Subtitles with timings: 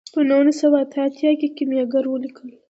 [0.13, 2.45] په نولس سوه اته اتیا کې یې کیمیاګر ولیکه.